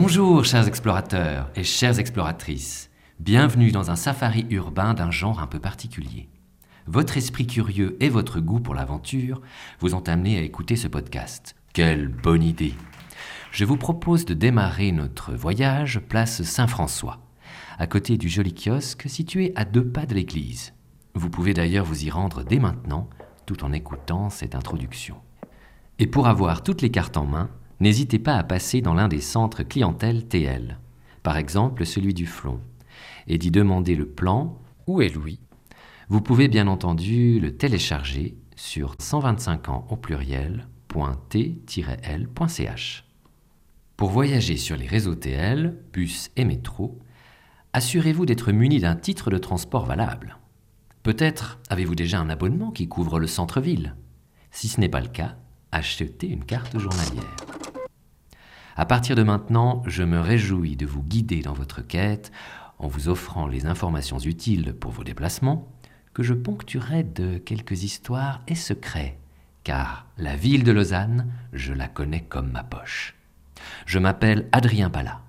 Bonjour 0.00 0.44
chers 0.44 0.68
explorateurs 0.68 1.50
et 1.56 1.64
chères 1.64 1.98
exploratrices. 1.98 2.88
Bienvenue 3.18 3.72
dans 3.72 3.90
un 3.90 3.96
safari 3.96 4.46
urbain 4.48 4.94
d'un 4.94 5.10
genre 5.10 5.40
un 5.40 5.48
peu 5.48 5.58
particulier. 5.58 6.28
Votre 6.86 7.16
esprit 7.16 7.48
curieux 7.48 7.96
et 7.98 8.08
votre 8.08 8.38
goût 8.38 8.60
pour 8.60 8.76
l'aventure 8.76 9.42
vous 9.80 9.96
ont 9.96 10.08
amené 10.08 10.38
à 10.38 10.42
écouter 10.42 10.76
ce 10.76 10.86
podcast. 10.86 11.56
Quelle 11.72 12.06
bonne 12.06 12.44
idée 12.44 12.74
Je 13.50 13.64
vous 13.64 13.76
propose 13.76 14.24
de 14.24 14.34
démarrer 14.34 14.92
notre 14.92 15.32
voyage 15.34 15.98
place 15.98 16.44
Saint-François, 16.44 17.18
à 17.80 17.88
côté 17.88 18.16
du 18.16 18.28
joli 18.28 18.54
kiosque 18.54 19.10
situé 19.10 19.52
à 19.56 19.64
deux 19.64 19.84
pas 19.84 20.06
de 20.06 20.14
l'église. 20.14 20.74
Vous 21.14 21.28
pouvez 21.28 21.54
d'ailleurs 21.54 21.84
vous 21.84 22.04
y 22.04 22.08
rendre 22.10 22.44
dès 22.44 22.60
maintenant 22.60 23.10
tout 23.46 23.64
en 23.64 23.72
écoutant 23.72 24.30
cette 24.30 24.54
introduction. 24.54 25.16
Et 25.98 26.06
pour 26.06 26.28
avoir 26.28 26.62
toutes 26.62 26.82
les 26.82 26.92
cartes 26.92 27.16
en 27.16 27.26
main, 27.26 27.50
n'hésitez 27.80 28.18
pas 28.18 28.36
à 28.36 28.44
passer 28.44 28.80
dans 28.80 28.94
l'un 28.94 29.08
des 29.08 29.20
centres 29.20 29.62
clientèle 29.62 30.26
TL, 30.26 30.78
par 31.22 31.36
exemple 31.36 31.84
celui 31.86 32.14
du 32.14 32.26
Flon, 32.26 32.60
et 33.26 33.38
d'y 33.38 33.50
demander 33.50 33.94
le 33.94 34.06
plan 34.06 34.58
Où 34.86 35.02
est 35.02 35.14
Louis 35.14 35.40
Vous 36.08 36.20
pouvez 36.20 36.48
bien 36.48 36.66
entendu 36.66 37.40
le 37.40 37.56
télécharger 37.56 38.36
sur 38.56 38.94
125 38.98 39.68
ans 39.68 39.86
au 39.90 39.96
pluriel.t-l.ch. 39.96 40.64
Pour 43.96 44.10
voyager 44.10 44.56
sur 44.56 44.76
les 44.76 44.86
réseaux 44.86 45.16
TL, 45.16 45.76
bus 45.92 46.30
et 46.36 46.44
métro, 46.44 46.98
assurez-vous 47.72 48.26
d'être 48.26 48.52
muni 48.52 48.78
d'un 48.80 48.96
titre 48.96 49.30
de 49.30 49.38
transport 49.38 49.86
valable. 49.86 50.38
Peut-être 51.02 51.58
avez-vous 51.68 51.94
déjà 51.94 52.20
un 52.20 52.30
abonnement 52.30 52.70
qui 52.70 52.86
couvre 52.88 53.18
le 53.18 53.26
centre-ville. 53.26 53.96
Si 54.50 54.68
ce 54.68 54.80
n'est 54.80 54.88
pas 54.88 55.00
le 55.00 55.08
cas, 55.08 55.36
achetez 55.72 56.28
une 56.28 56.44
carte 56.44 56.78
journalière. 56.78 57.57
À 58.78 58.86
partir 58.86 59.16
de 59.16 59.24
maintenant, 59.24 59.82
je 59.88 60.04
me 60.04 60.20
réjouis 60.20 60.76
de 60.76 60.86
vous 60.86 61.02
guider 61.02 61.42
dans 61.42 61.52
votre 61.52 61.82
quête 61.82 62.30
en 62.78 62.86
vous 62.86 63.08
offrant 63.08 63.48
les 63.48 63.66
informations 63.66 64.20
utiles 64.20 64.72
pour 64.72 64.92
vos 64.92 65.02
déplacements, 65.02 65.66
que 66.14 66.22
je 66.22 66.32
ponctuerai 66.32 67.02
de 67.02 67.38
quelques 67.38 67.82
histoires 67.82 68.40
et 68.46 68.54
secrets, 68.54 69.18
car 69.64 70.06
la 70.16 70.36
ville 70.36 70.62
de 70.62 70.70
Lausanne, 70.70 71.26
je 71.52 71.72
la 71.72 71.88
connais 71.88 72.20
comme 72.20 72.52
ma 72.52 72.62
poche. 72.62 73.16
Je 73.84 73.98
m'appelle 73.98 74.48
Adrien 74.52 74.90
Pala 74.90 75.22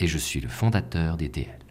et 0.00 0.08
je 0.08 0.18
suis 0.18 0.40
le 0.40 0.48
fondateur 0.48 1.16
des 1.16 1.30
TL. 1.30 1.61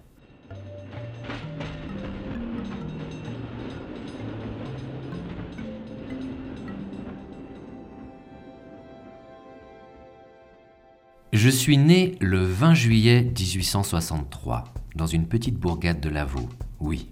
Suis 11.51 11.77
né 11.77 12.15
le 12.21 12.45
20 12.45 12.73
juillet 12.73 13.23
1863 13.23 14.63
dans 14.95 15.05
une 15.05 15.27
petite 15.27 15.57
bourgade 15.57 15.99
de 15.99 16.07
Lavaux. 16.07 16.47
Oui, 16.79 17.09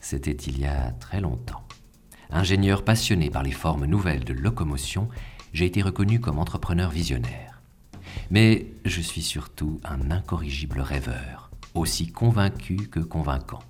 c'était 0.00 0.32
il 0.32 0.58
y 0.58 0.64
a 0.64 0.90
très 0.92 1.20
longtemps. 1.20 1.62
Ingénieur 2.30 2.82
passionné 2.82 3.28
par 3.28 3.42
les 3.42 3.52
formes 3.52 3.84
nouvelles 3.84 4.24
de 4.24 4.32
locomotion, 4.32 5.08
j'ai 5.52 5.66
été 5.66 5.82
reconnu 5.82 6.18
comme 6.18 6.38
entrepreneur 6.38 6.90
visionnaire. 6.90 7.60
Mais 8.30 8.68
je 8.86 9.02
suis 9.02 9.22
surtout 9.22 9.80
un 9.84 10.10
incorrigible 10.10 10.80
rêveur, 10.80 11.50
aussi 11.74 12.10
convaincu 12.10 12.88
que 12.90 13.00
convaincant. 13.00 13.62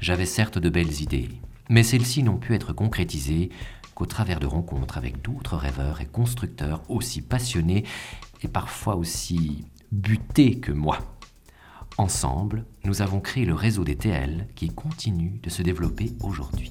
J'avais 0.00 0.26
certes 0.26 0.58
de 0.58 0.70
belles 0.70 1.02
idées, 1.02 1.28
mais 1.68 1.82
celles-ci 1.82 2.22
n'ont 2.22 2.38
pu 2.38 2.54
être 2.54 2.72
concrétisées 2.72 3.50
qu'au 3.96 4.06
travers 4.06 4.38
de 4.38 4.46
rencontres 4.46 4.98
avec 4.98 5.22
d'autres 5.22 5.56
rêveurs 5.56 6.02
et 6.02 6.06
constructeurs 6.06 6.82
aussi 6.90 7.22
passionnés 7.22 7.82
et 8.42 8.48
parfois 8.48 8.94
aussi 8.94 9.64
butés 9.90 10.60
que 10.60 10.70
moi. 10.70 10.98
Ensemble, 11.96 12.66
nous 12.84 13.00
avons 13.00 13.20
créé 13.20 13.46
le 13.46 13.54
réseau 13.54 13.84
des 13.84 13.96
TL 13.96 14.48
qui 14.54 14.68
continue 14.68 15.40
de 15.42 15.48
se 15.48 15.62
développer 15.62 16.12
aujourd'hui. 16.20 16.70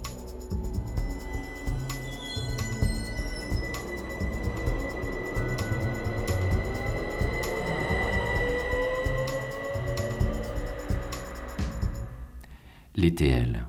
Les 12.95 13.15
TL, 13.15 13.67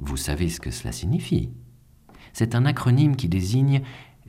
vous 0.00 0.16
savez 0.16 0.48
ce 0.48 0.58
que 0.58 0.72
cela 0.72 0.90
signifie? 0.90 1.52
C'est 2.38 2.54
un 2.54 2.66
acronyme 2.66 3.16
qui 3.16 3.28
désigne 3.28 3.80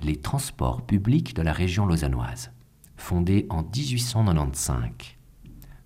les 0.01 0.15
transports 0.15 0.81
publics 0.81 1.35
de 1.35 1.41
la 1.41 1.51
région 1.51 1.85
lausannoise 1.85 2.51
fondée 2.95 3.45
en 3.49 3.63
1895. 3.63 4.91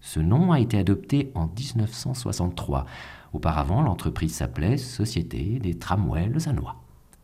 Ce 0.01 0.19
nom 0.19 0.51
a 0.51 0.59
été 0.59 0.77
adopté 0.77 1.31
en 1.33 1.47
1963. 1.47 2.85
Auparavant, 3.33 3.81
l'entreprise 3.81 4.35
s'appelait 4.35 4.77
Société 4.77 5.57
des 5.57 5.79
tramways 5.79 6.27
lausannois. 6.27 6.75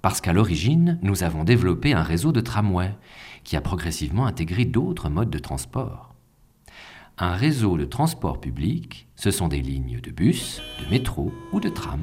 Parce 0.01 0.19
qu'à 0.19 0.33
l'origine, 0.33 0.97
nous 1.03 1.21
avons 1.21 1.43
développé 1.43 1.93
un 1.93 2.01
réseau 2.01 2.31
de 2.31 2.41
tramways 2.41 2.95
qui 3.43 3.55
a 3.55 3.61
progressivement 3.61 4.25
intégré 4.25 4.65
d'autres 4.65 5.09
modes 5.09 5.29
de 5.29 5.37
transport. 5.37 6.15
Un 7.19 7.33
réseau 7.33 7.77
de 7.77 7.85
transport 7.85 8.41
public, 8.41 9.07
ce 9.15 9.29
sont 9.29 9.47
des 9.47 9.61
lignes 9.61 9.99
de 10.01 10.09
bus, 10.09 10.59
de 10.83 10.89
métro 10.89 11.31
ou 11.53 11.59
de 11.59 11.69
tram, 11.69 12.01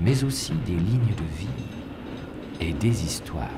mais 0.00 0.24
aussi 0.24 0.54
des 0.66 0.74
lignes 0.74 1.14
de 1.16 1.38
vie 1.38 1.79
et 2.60 2.72
des 2.72 3.04
histoires. 3.04 3.48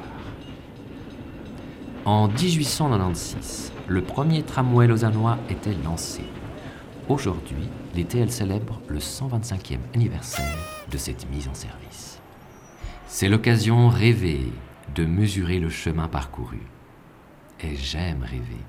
En 2.05 2.29
1896, 2.29 3.73
le 3.87 4.03
premier 4.03 4.43
tramway 4.43 4.87
lausannois 4.87 5.39
était 5.49 5.75
lancé. 5.85 6.23
Aujourd'hui, 7.09 7.69
les 7.95 8.05
TL 8.05 8.31
célèbrent 8.31 8.81
le 8.89 8.99
125e 8.99 9.79
anniversaire 9.95 10.57
de 10.91 10.99
cette 10.99 11.29
mise 11.31 11.49
en 11.49 11.55
service. 11.55 12.21
C'est 13.07 13.29
l'occasion 13.29 13.89
rêvée 13.89 14.53
de 14.95 15.05
mesurer 15.05 15.59
le 15.59 15.69
chemin 15.69 16.09
parcouru. 16.09 16.61
Et 17.61 17.77
j'aime 17.77 18.23
rêver. 18.23 18.65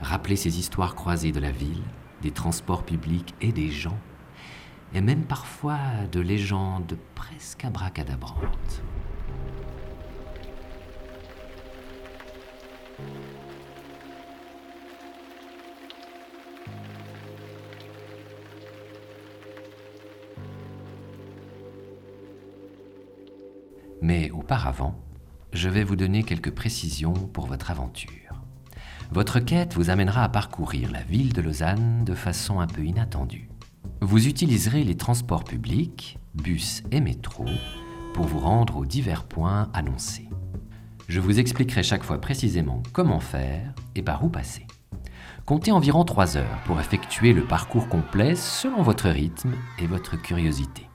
Rappeler 0.00 0.36
ces 0.36 0.58
histoires 0.58 0.94
croisées 0.94 1.32
de 1.32 1.40
la 1.40 1.50
ville, 1.50 1.82
des 2.22 2.30
transports 2.30 2.84
publics 2.84 3.34
et 3.40 3.52
des 3.52 3.70
gens, 3.70 3.98
et 4.94 5.00
même 5.00 5.24
parfois 5.24 5.78
de 6.12 6.20
légendes 6.20 6.96
presque 7.14 7.64
abracadabrantes. 7.64 8.82
Mais 24.04 24.30
auparavant, 24.32 25.00
je 25.54 25.70
vais 25.70 25.82
vous 25.82 25.96
donner 25.96 26.24
quelques 26.24 26.50
précisions 26.50 27.14
pour 27.14 27.46
votre 27.46 27.70
aventure. 27.70 28.42
Votre 29.10 29.40
quête 29.40 29.72
vous 29.72 29.88
amènera 29.88 30.24
à 30.24 30.28
parcourir 30.28 30.92
la 30.92 31.02
ville 31.02 31.32
de 31.32 31.40
Lausanne 31.40 32.04
de 32.04 32.14
façon 32.14 32.60
un 32.60 32.66
peu 32.66 32.84
inattendue. 32.84 33.48
Vous 34.02 34.28
utiliserez 34.28 34.84
les 34.84 34.98
transports 34.98 35.44
publics, 35.44 36.18
bus 36.34 36.82
et 36.90 37.00
métro, 37.00 37.46
pour 38.12 38.26
vous 38.26 38.40
rendre 38.40 38.76
aux 38.76 38.84
divers 38.84 39.24
points 39.24 39.70
annoncés. 39.72 40.28
Je 41.08 41.20
vous 41.20 41.40
expliquerai 41.40 41.82
chaque 41.82 42.04
fois 42.04 42.20
précisément 42.20 42.82
comment 42.92 43.20
faire 43.20 43.72
et 43.94 44.02
par 44.02 44.22
où 44.22 44.28
passer. 44.28 44.66
Comptez 45.46 45.72
environ 45.72 46.04
3 46.04 46.36
heures 46.36 46.60
pour 46.66 46.78
effectuer 46.78 47.32
le 47.32 47.44
parcours 47.46 47.88
complet 47.88 48.34
selon 48.34 48.82
votre 48.82 49.08
rythme 49.08 49.54
et 49.78 49.86
votre 49.86 50.20
curiosité. 50.20 50.90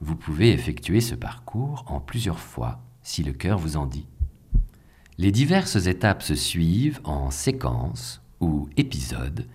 Vous 0.00 0.16
pouvez 0.16 0.52
effectuer 0.52 1.00
ce 1.00 1.14
parcours 1.14 1.84
en 1.86 2.00
plusieurs 2.00 2.38
fois 2.38 2.80
si 3.02 3.22
le 3.22 3.32
cœur 3.32 3.58
vous 3.58 3.76
en 3.76 3.86
dit. 3.86 4.06
Les 5.18 5.32
diverses 5.32 5.86
étapes 5.86 6.22
se 6.22 6.34
suivent 6.34 7.00
en 7.04 7.30
séquences 7.30 8.20
ou 8.40 8.68
épisodes 8.76 9.46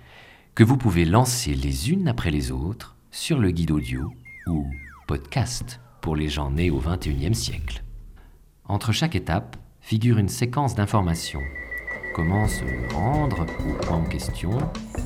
que 0.55 0.63
vous 0.63 0.77
pouvez 0.77 1.05
lancer 1.05 1.53
les 1.53 1.91
unes 1.91 2.07
après 2.07 2.31
les 2.31 2.51
autres 2.51 2.97
sur 3.11 3.39
le 3.39 3.51
guide 3.51 3.71
audio 3.71 4.11
ou 4.47 4.65
podcast 5.07 5.79
pour 6.01 6.15
les 6.15 6.29
gens 6.29 6.49
nés 6.49 6.71
au 6.71 6.79
XXIe 6.79 7.35
siècle. 7.35 7.83
Entre 8.65 8.91
chaque 8.91 9.15
étape 9.15 9.57
figure 9.81 10.17
une 10.17 10.29
séquence 10.29 10.75
d'informations. 10.75 11.43
Comment 12.15 12.47
se 12.47 12.63
rendre 12.93 13.45
au 13.67 13.73
point 13.83 13.97
en 13.97 14.03
question 14.03 14.57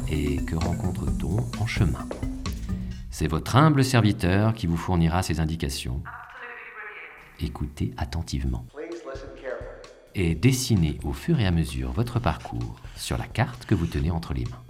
et 0.10 0.38
que 0.38 0.56
rencontre-t-on 0.56 1.38
en 1.62 1.68
chemin? 1.68 2.08
C'est 3.18 3.28
votre 3.28 3.56
humble 3.56 3.86
serviteur 3.86 4.54
qui 4.54 4.68
vous 4.68 4.76
fournira 4.76 5.24
ces 5.24 5.40
indications. 5.40 6.04
Écoutez 7.40 7.94
attentivement. 7.96 8.66
Et 10.16 10.36
dessinez 10.36 11.00
au 11.06 11.14
fur 11.14 11.40
et 11.40 11.46
à 11.46 11.52
mesure 11.52 11.94
votre 11.94 12.20
parcours 12.20 12.76
sur 12.98 13.18
la 13.18 13.26
carte 13.26 13.66
que 13.66 13.74
vous 13.74 13.86
tenez 13.86 14.12
entre 14.12 14.34
les 14.34 14.44
mains. 14.44 14.62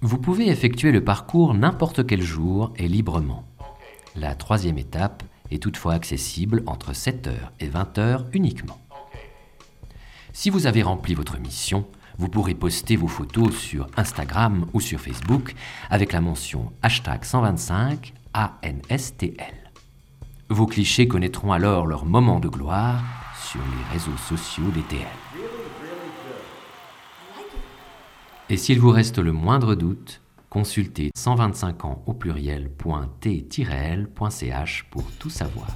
Vous 0.00 0.18
pouvez 0.18 0.48
effectuer 0.48 0.90
le 0.90 1.04
parcours 1.04 1.54
n'importe 1.54 2.04
quel 2.04 2.22
jour 2.22 2.72
et 2.74 2.88
librement. 2.88 3.44
La 4.16 4.34
troisième 4.34 4.78
étape 4.78 5.22
est 5.52 5.62
toutefois 5.62 5.92
accessible 5.92 6.64
entre 6.66 6.90
7h 6.90 7.34
et 7.60 7.68
20h 7.68 8.24
uniquement. 8.32 8.80
Si 10.32 10.50
vous 10.50 10.66
avez 10.66 10.82
rempli 10.82 11.14
votre 11.14 11.38
mission, 11.38 11.86
Vous 12.18 12.28
pourrez 12.28 12.54
poster 12.54 12.96
vos 12.96 13.08
photos 13.08 13.54
sur 13.56 13.86
Instagram 13.96 14.66
ou 14.72 14.80
sur 14.80 15.00
Facebook 15.00 15.54
avec 15.90 16.12
la 16.12 16.20
mention 16.20 16.72
hashtag 16.82 17.24
125 17.24 18.14
ANSTL. 18.34 19.72
Vos 20.48 20.66
clichés 20.66 21.08
connaîtront 21.08 21.52
alors 21.52 21.86
leur 21.86 22.04
moment 22.04 22.40
de 22.40 22.48
gloire 22.48 23.02
sur 23.42 23.60
les 23.60 23.92
réseaux 23.92 24.16
sociaux 24.16 24.70
d'ETL. 24.74 25.06
Et 28.48 28.56
s'il 28.56 28.78
vous 28.80 28.90
reste 28.90 29.18
le 29.18 29.32
moindre 29.32 29.74
doute, 29.74 30.20
consultez 30.50 31.10
125 31.14 31.84
ans 31.86 32.02
au 32.06 32.12
pluriel.t-l.ch 32.12 32.76
pour 34.90 35.10
tout 35.12 35.30
savoir. 35.30 35.68